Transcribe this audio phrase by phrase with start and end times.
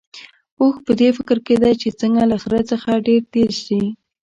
[0.59, 3.83] اوښ په دې فکر کې دی چې څنګه له خره څخه ډېر تېز شي.